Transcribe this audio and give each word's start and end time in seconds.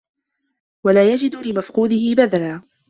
وَلَا 0.83 1.11
يَجِدُ 1.13 1.35
لِمَفْقُودِهِ 1.35 2.15
بَدَلًا 2.17 2.61